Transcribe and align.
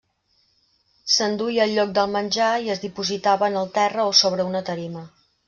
S'enduia 1.15 1.63
al 1.67 1.73
lloc 1.79 1.91
del 1.97 2.09
menjar 2.15 2.49
i 2.69 2.73
es 2.77 2.81
dipositava 2.87 3.51
en 3.53 3.61
el 3.63 3.71
terra 3.77 4.09
o 4.15 4.17
sobre 4.23 4.49
una 4.51 4.65
tarima. 4.73 5.07